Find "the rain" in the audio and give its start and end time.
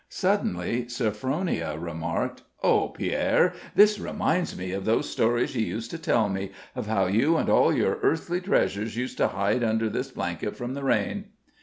10.73-11.25